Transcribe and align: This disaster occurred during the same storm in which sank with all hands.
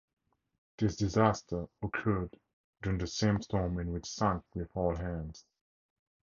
This 0.79 0.95
disaster 0.95 1.67
occurred 1.83 2.35
during 2.81 2.97
the 2.97 3.05
same 3.05 3.39
storm 3.43 3.77
in 3.77 3.91
which 3.91 4.07
sank 4.09 4.43
with 4.55 4.75
all 4.75 4.95
hands. 4.95 5.45